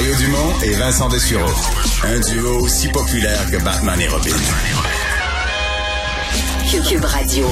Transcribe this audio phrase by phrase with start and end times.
[0.00, 1.52] Mario Dumont et Vincent Dessureau.
[2.04, 4.30] Un duo aussi populaire que Batman et Robin.
[6.88, 7.46] Cube Radio.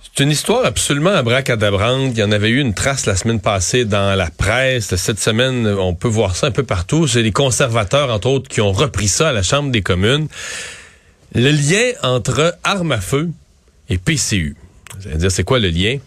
[0.00, 2.12] C'est une histoire absolument abracadabrante.
[2.14, 4.96] Il y en avait eu une trace la semaine passée dans la presse.
[4.96, 7.06] Cette semaine, on peut voir ça un peu partout.
[7.06, 10.28] C'est les conservateurs, entre autres, qui ont repris ça à la Chambre des communes.
[11.34, 13.28] Le lien entre armes à feu
[13.90, 14.56] et PCU.
[14.98, 15.98] C'est-à-dire, c'est quoi le lien?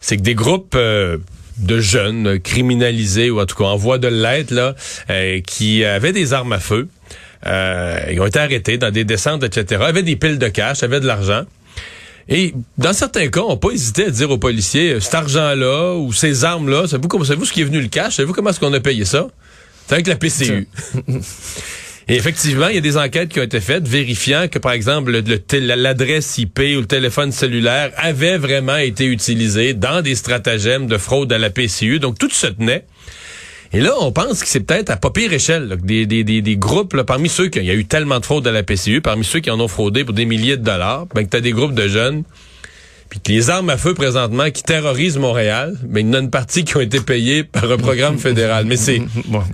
[0.00, 1.18] C'est que des groupes euh,
[1.58, 4.74] de jeunes criminalisés, ou en tout cas en voie de l'être, là,
[5.10, 6.88] euh, qui avaient des armes à feu,
[7.46, 11.00] euh, ils ont été arrêtés dans des descentes, etc., avaient des piles de cash, avaient
[11.00, 11.44] de l'argent.
[12.28, 16.12] Et dans certains cas, on n'a pas hésité à dire aux policiers, cet argent-là ou
[16.12, 18.16] ces armes-là, savez-vous, savez-vous ce qui est venu le cash?
[18.16, 19.28] Savez-vous comment est-ce qu'on a payé ça?
[19.86, 20.66] C'est avec la PCU.
[22.08, 25.20] Et effectivement, il y a des enquêtes qui ont été faites vérifiant que, par exemple,
[25.52, 31.32] l'adresse IP ou le téléphone cellulaire avait vraiment été utilisé dans des stratagèmes de fraude
[31.32, 31.98] à la PCU.
[31.98, 32.84] Donc, tout se tenait.
[33.72, 37.28] Et là, on pense que c'est peut-être à pas pire échelle des, des, groupes, parmi
[37.28, 37.58] ceux qui...
[37.58, 39.66] Il y a eu tellement de fraude à la PCU, parmi ceux qui en ont
[39.66, 42.22] fraudé pour des milliers de dollars, ben, que tu as des groupes de jeunes
[43.08, 46.18] puis que les armes à feu présentement qui terrorisent Montréal, mais il y en a
[46.18, 48.64] une partie qui ont été payées par un programme fédéral.
[48.66, 49.00] Mais c'est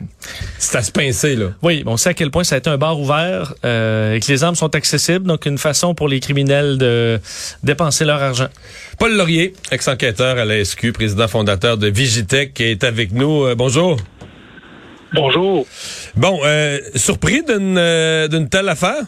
[0.58, 1.46] c'est à se pincer là.
[1.62, 4.26] Oui, on sait à quel point ça a été un bar ouvert euh, et que
[4.28, 7.20] les armes sont accessibles, donc une façon pour les criminels de
[7.62, 8.48] dépenser leur argent.
[8.98, 13.44] Paul Laurier, ex-enquêteur à la SQ, président fondateur de Vigitech, qui est avec nous.
[13.44, 13.98] Euh, bonjour.
[15.14, 15.66] Bonjour.
[16.16, 19.02] Bon, euh, surpris d'une euh, d'une telle affaire?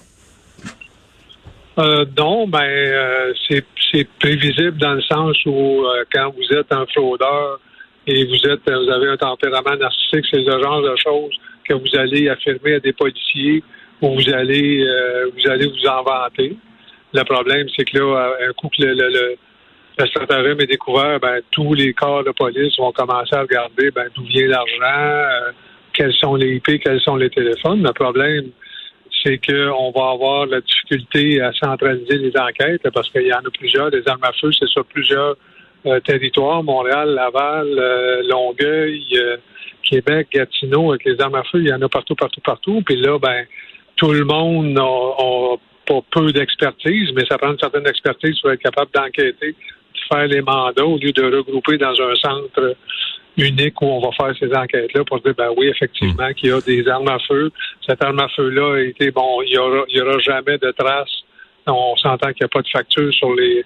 [1.76, 6.86] Euh, non, ben euh, c'est prévisible dans le sens où euh, quand vous êtes un
[6.86, 7.58] fraudeur
[8.06, 11.36] et vous êtes vous avez un tempérament narcissique, c'est le genre de choses
[11.68, 13.64] que vous allez affirmer à des policiers
[14.00, 14.84] ou vous allez
[15.34, 16.04] vous allez vous en.
[17.12, 19.36] Le problème, c'est que là, un coup que le, le,
[19.98, 24.06] le stratagème est découvert, ben, tous les corps de police vont commencer à regarder ben,
[24.14, 25.52] d'où vient l'argent,
[25.92, 27.82] quels sont les IP, quels sont les téléphones.
[27.82, 28.50] Le problème,
[29.24, 33.50] c'est qu'on va avoir la difficulté à centraliser les enquêtes parce qu'il y en a
[33.58, 33.90] plusieurs.
[33.90, 35.36] des armes à feu, c'est sur plusieurs
[35.86, 39.36] euh, territoires, Montréal, Laval, euh, Longueuil, euh,
[39.82, 42.82] Québec, Gatineau, avec les armes à feu, il y en a partout, partout, partout.
[42.84, 43.44] Puis là, ben,
[43.96, 48.62] tout le monde n'a pas peu d'expertise, mais ça prend une certaine expertise pour être
[48.62, 52.76] capable d'enquêter, de faire les mandats au lieu de regrouper dans un centre
[53.36, 56.60] unique où on va faire ces enquêtes-là pour dire, ben oui, effectivement, qu'il y a
[56.60, 57.50] des armes à feu.
[57.86, 60.70] Cette arme à feu-là a été, bon, il y aura, il y aura jamais de
[60.72, 61.24] traces.
[61.66, 63.64] On s'entend qu'il n'y a pas de facture sur les,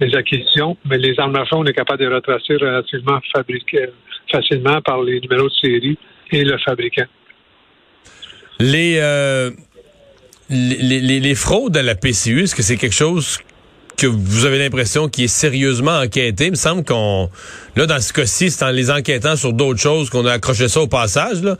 [0.00, 3.20] les acquisitions, mais les armes à feu, on est capable de les retracer relativement
[4.32, 5.98] facilement par les numéros de série
[6.32, 7.04] et le fabricant.
[8.60, 9.50] Les, euh,
[10.48, 13.40] les, les, les, fraudes à la PCU, est-ce que c'est quelque chose
[13.96, 16.46] que vous avez l'impression qu'il est sérieusement enquêté.
[16.46, 17.30] Il me semble qu'on,
[17.76, 20.80] là, dans ce cas-ci, c'est en les enquêtant sur d'autres choses qu'on a accroché ça
[20.80, 21.56] au passage, là.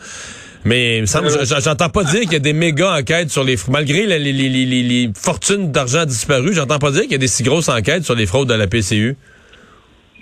[0.65, 3.59] Mais il me semble, j'entends pas dire qu'il y a des méga enquêtes sur les
[3.69, 7.29] malgré les, les, les, les fortunes d'argent disparues, j'entends pas dire qu'il y a des
[7.29, 9.17] si grosses enquêtes sur les fraudes à la PCU.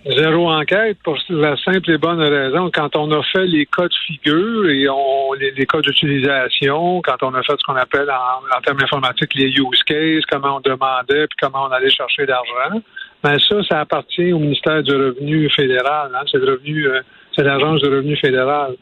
[0.04, 2.72] Zéro enquête pour la simple et bonne raison.
[2.74, 7.32] Quand on a fait les cas de figure et on, les, cas d'utilisation, quand on
[7.34, 11.36] a fait ce qu'on appelle en, termes informatiques les use cases, comment on demandait puis
[11.40, 12.82] comment on allait chercher l'argent,
[13.22, 16.10] ben ça, ça appartient au ministère du Revenu fédéral.
[16.12, 16.24] Hein.
[16.28, 17.00] C'est revenu, euh,
[17.36, 18.74] c'est l'agence du revenu fédéral.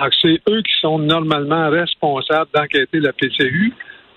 [0.00, 3.72] Donc c'est eux qui sont normalement responsables d'enquêter la PCU.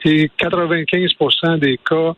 [0.06, 2.14] Et 95% des cas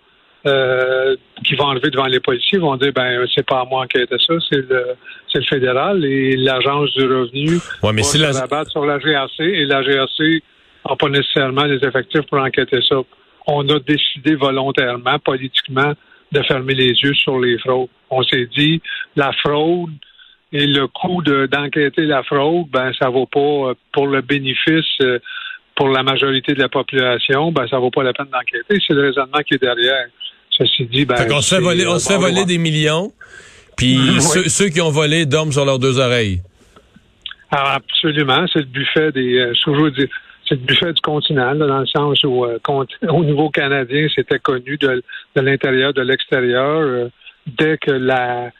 [0.46, 1.16] euh,
[1.46, 4.34] qui vont enlever devant les policiers vont dire ben c'est pas à moi qui ça,
[4.50, 4.88] c'est le
[5.32, 8.32] c'est le fédéral et l'agence du revenu ouais, mais va se la...
[8.32, 10.44] rabattre sur la GRC et la GRC
[10.88, 12.98] n'a pas nécessairement les effectifs pour enquêter ça.
[13.48, 15.94] On a décidé volontairement, politiquement,
[16.32, 17.90] de fermer les yeux sur les fraudes.
[18.10, 18.82] On s'est dit
[19.16, 19.92] la fraude
[20.52, 25.20] et le coût d'enquêter la fraude, ben ça vaut pas euh, pour le bénéfice euh,
[25.76, 28.80] pour la majorité de la population, ben ça vaut pas la peine d'enquêter.
[28.86, 30.08] C'est le raisonnement qui est derrière.
[30.58, 33.12] Ceci dit, ben, on se fait voler, on se fait voler des millions,
[33.76, 36.42] puis ceux, qui ont volé dorment sur leurs deux oreilles.
[37.50, 39.54] Ah, absolument, c'est le buffet des, euh,
[40.48, 42.60] c'est le buffet du continent, dans le sens où, euh,
[43.10, 45.04] au niveau canadien, c'était connu de,
[45.36, 47.10] l'intérieur, de l'extérieur, euh,
[47.46, 48.52] dès que la,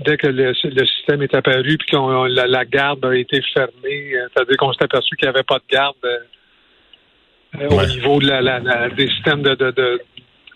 [0.00, 4.72] dès que le, système est apparu, puis que la, garde a été fermée, c'est-à-dire qu'on
[4.72, 5.96] s'est aperçu qu'il n'y avait pas de garde
[7.70, 10.00] au niveau de la, des systèmes de,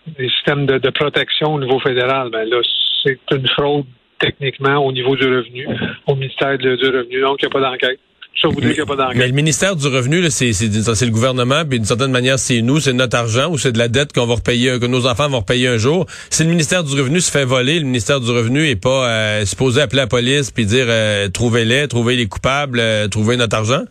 [0.07, 2.61] des systèmes de, protection au niveau fédéral, ben là,
[3.05, 3.87] c'est une fraude
[4.19, 5.67] techniquement au niveau du revenu,
[6.07, 7.21] au ministère du Revenu.
[7.21, 7.99] Donc, il n'y a pas d'enquête.
[8.41, 9.19] Ça vous dit qu'il n'y a pas d'enquête.
[9.19, 12.93] Mais le ministère du Revenu, c'est le gouvernement, puis d'une certaine manière, c'est nous, c'est
[12.93, 15.69] notre argent ou c'est de la dette qu'on va repayer, que nos enfants vont repayer
[15.69, 16.07] un jour.
[16.31, 19.45] Si le ministère du Revenu se fait voler, le ministère du Revenu est pas euh,
[19.45, 23.83] supposé appeler la police puis dire euh, trouvez-les, trouvez les coupables, euh, trouvez notre argent?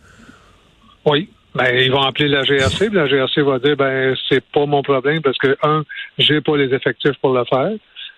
[1.06, 1.28] Oui.
[1.54, 4.82] Ben, ils vont appeler la GRC, puis la GRC va dire ben c'est pas mon
[4.82, 5.84] problème parce que un,
[6.18, 7.72] j'ai pas les effectifs pour le faire.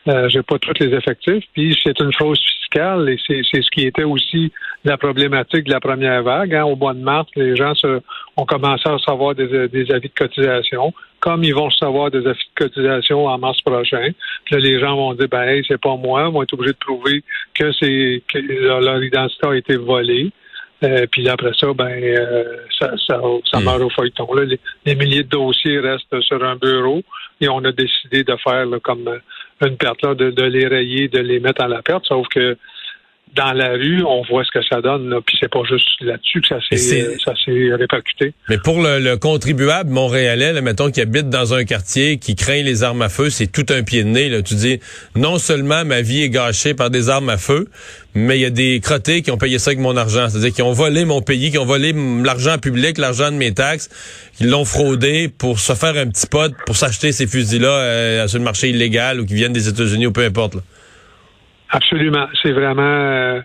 [0.06, 1.44] Euh, j'ai pas tous les effectifs.
[1.54, 4.52] Puis c'est une chose fiscale et c'est, ce qui était aussi
[4.84, 6.54] la problématique de la première vague.
[6.54, 6.64] Hein.
[6.64, 8.00] Au mois de mars, les gens se,
[8.36, 9.50] ont commencé à recevoir des,
[9.90, 10.92] avis de cotisation.
[11.20, 14.10] Comme ils vont recevoir des avis de cotisation en mars prochain,
[14.44, 16.74] puis là, les gens vont dire ben hey, c'est pas moi, ils vont être obligés
[16.74, 20.30] de prouver que c'est que leur identité a été volée.
[20.82, 23.64] Euh, puis après ça, ben euh, ça, ça, ça hmm.
[23.64, 24.32] meurt au feuilleton.
[24.34, 24.44] Là,
[24.84, 27.02] les, milliers de dossiers restent sur un bureau
[27.40, 29.18] et on a décidé de faire comme euh,
[29.66, 32.04] une perte là, de, de les rayer, de les mettre à la perte.
[32.06, 32.56] Sauf que
[33.34, 35.10] dans la rue, on voit ce que ça donne.
[35.10, 35.20] Là.
[35.24, 38.32] Puis c'est pas juste là-dessus que ça s'est ça s'est répercuté.
[38.48, 42.82] Mais pour le, contribuable montréalais, là, mettons qui habite dans un quartier qui craint les
[42.82, 44.28] armes à feu, c'est tout un pied de nez.
[44.28, 44.42] Là.
[44.42, 44.80] Tu dis
[45.16, 47.68] non seulement ma vie est gâchée par des armes à feu,
[48.14, 50.28] mais il y a des crottés qui ont payé ça avec mon argent.
[50.28, 51.92] C'est-à-dire qui ont volé mon pays, qui ont volé
[52.24, 53.90] l'argent public, l'argent de mes taxes,
[54.36, 58.38] qui l'ont fraudé pour se faire un petit pot, pour s'acheter ces fusils-là euh, sur
[58.38, 60.54] le marché illégal ou qui viennent des États-Unis ou peu importe.
[60.54, 60.60] Là.
[61.74, 62.28] Absolument.
[62.40, 63.40] C'est vraiment euh,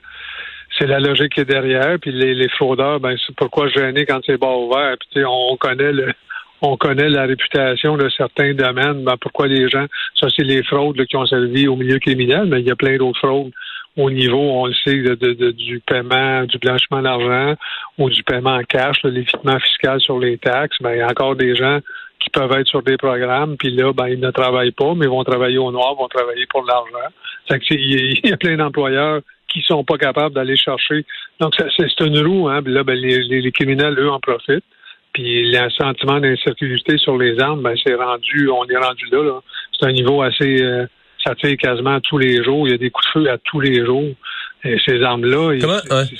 [0.77, 1.97] c'est la logique qui est derrière.
[1.99, 4.95] Puis les, les fraudeurs, ben c'est pourquoi gêner quand c'est bas ouvert.
[5.11, 6.13] Puis on connaît le
[6.61, 9.03] on connaît la réputation de certains domaines.
[9.03, 9.85] Ben, pourquoi les gens,
[10.19, 12.97] ça c'est les fraudes qui ont servi au milieu criminel, mais il y a plein
[12.97, 13.51] d'autres fraudes
[13.97, 17.55] au niveau, on le sait, de, du paiement, du blanchiment d'argent
[17.97, 20.77] ou du paiement en cash, l'évitement fiscal sur les taxes.
[20.81, 21.79] Ben, il y a encore des gens
[22.19, 25.23] qui peuvent être sur des programmes, puis là, ben, ils ne travaillent pas, mais vont
[25.23, 27.13] travailler au noir, vont travailler pour l'argent.
[27.71, 31.05] Il y a plein d'employeurs qui sont pas capables d'aller chercher.
[31.39, 32.61] Donc, c'est une roue, hein.
[32.65, 34.63] là, ben, les, criminels, eux, en profitent.
[35.13, 39.41] Puis le sentiment d'insécurité sur les armes, ben, c'est rendu, on est rendu là.
[39.77, 40.85] C'est un niveau assez, euh,
[41.25, 42.67] ça tire quasiment tous les jours.
[42.67, 44.13] Il y a des coups de feu à tous les jours.
[44.63, 45.57] Et ces armes-là,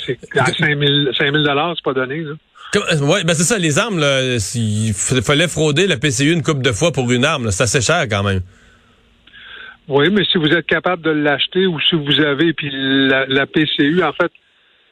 [0.05, 2.21] c'est à 5 000 dollars, c'est pas donné.
[2.21, 2.33] Là.
[2.75, 6.71] Ouais, ben c'est ça, les armes, là, il fallait frauder la PCU une coupe de
[6.71, 7.49] fois pour une arme.
[7.49, 8.41] C'est assez cher quand même.
[9.87, 14.03] Oui, mais si vous êtes capable de l'acheter ou si vous avez, puis la, PCU,
[14.03, 14.31] en fait,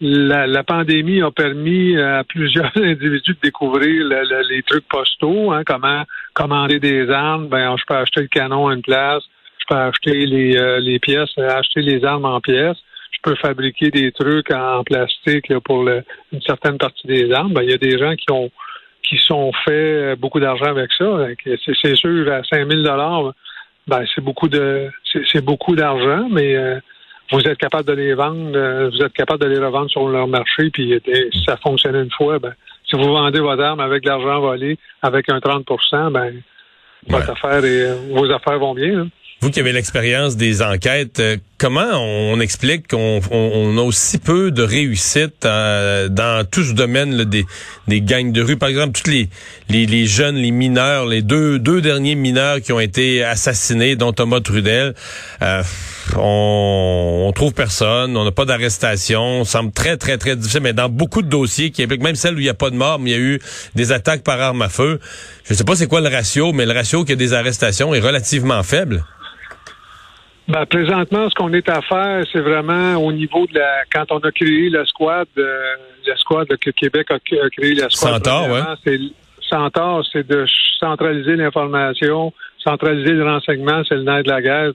[0.01, 4.07] la, pandémie a permis à plusieurs individus de découvrir
[4.49, 6.03] les trucs postaux, hein, comment
[6.33, 7.47] commander des armes.
[7.47, 9.23] Ben, je peux acheter le canon à une place,
[9.59, 12.77] je peux acheter les, euh, les pièces, acheter les armes en pièces
[13.11, 17.53] je peux fabriquer des trucs en plastique pour une certaine partie des armes.
[17.53, 18.51] Ben, il y a des gens qui ont
[19.07, 21.27] qui sont fait euh, beaucoup d'argent avec ça.
[21.81, 23.33] C'est sûr, à 5000 dollars,
[23.87, 24.89] ben, c'est beaucoup de
[25.31, 26.79] c'est beaucoup d'argent, mais euh,
[27.31, 30.27] vous êtes capable de les vendre, euh, vous êtes capable de les revendre sur leur
[30.27, 32.53] marché, puis si ça fonctionne une fois, ben,
[32.89, 35.65] si vous vendez votre arme avec de l'argent volé, avec un 30
[36.11, 36.33] ben,
[37.07, 39.01] votre affaire et vos affaires vont bien.
[39.01, 39.07] Hein.
[39.39, 41.21] Vous qui avez l'expérience des enquêtes,
[41.57, 47.45] comment on explique qu'on a aussi peu de réussite euh, dans tout ce domaine des,
[47.87, 48.57] des gangs de rue?
[48.57, 49.09] Par exemple, tous
[49.69, 54.39] les, jeunes, les mineurs, les deux, deux derniers mineurs qui ont été assassinés, dont Thomas
[54.39, 54.93] Trudel,
[55.41, 55.63] euh,
[56.15, 60.89] on, on trouve personne, on n'a pas d'arrestation, semble très, très, très difficile, mais dans
[60.89, 63.11] beaucoup de dossiers qui impliquent, même celles où il n'y a pas de mort, mais
[63.11, 63.41] il y a eu
[63.75, 64.99] des attaques par arme à feu.
[65.45, 67.33] Je ne sais pas c'est quoi le ratio, mais le ratio qu'il y a des
[67.33, 69.03] arrestations est relativement faible.
[70.47, 73.83] Ben, présentement, ce qu'on est à faire, c'est vraiment au niveau de la.
[73.91, 78.13] Quand on a créé la squad, euh, la squad que Québec a, créé la squad.
[78.13, 78.61] Centaure, ouais.
[78.85, 78.99] C'est,
[79.41, 80.45] Centaure, c'est de
[80.79, 84.71] centraliser l'information, centraliser le renseignement, c'est le nerf de la guerre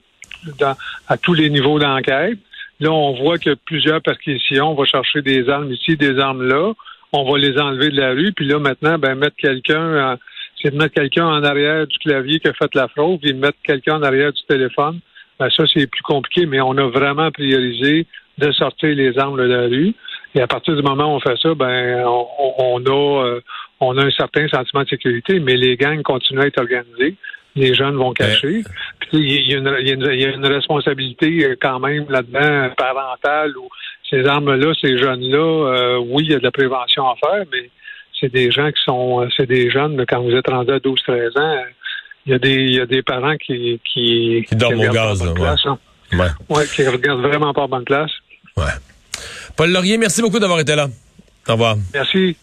[1.09, 2.39] à tous les niveaux d'enquête.
[2.81, 4.73] Là, on voit que plusieurs perquisitions.
[4.73, 6.73] On va chercher des armes ici, des armes là.
[7.13, 8.33] On va les enlever de la rue.
[8.33, 10.19] Puis là, maintenant, ben, mettre quelqu'un,
[10.61, 13.59] c'est de mettre quelqu'un en arrière du clavier qui a fait la fraude, puis mettre
[13.63, 15.01] quelqu'un en arrière du téléphone
[15.43, 18.07] ben, ça, c'est plus compliqué, mais on a vraiment priorisé
[18.39, 19.93] de sortir les armes de la rue.
[20.37, 23.41] Et à partir du moment où on fait ça, ben on, a euh,
[23.81, 27.17] on a un certain sentiment de sécurité, mais les gangs continuent à être organisés.
[27.57, 28.63] Les jeunes vont cacher.
[29.01, 33.69] Puis il y, a une, responsabilité euh, quand même là-dedans parentale où
[34.09, 37.69] ces armes-là, ces jeunes-là, euh, oui, il y a de la prévention à faire, mais
[38.19, 41.65] c'est des gens qui sont c'est des jeunes, quand vous êtes rendu à 12-13 ans,
[42.27, 45.25] il y a des, il y a des parents qui qui, qui dorment au gaz,
[45.25, 45.49] là, ouais.
[45.65, 45.79] Hein.
[46.13, 46.57] Ouais.
[46.57, 46.67] ouais.
[46.67, 48.11] qui regardent vraiment pas bonne place.
[48.57, 48.65] Ouais.
[49.57, 50.89] Paul Laurier, merci beaucoup d'avoir été là.
[51.49, 51.77] Au revoir.
[51.93, 52.37] Merci.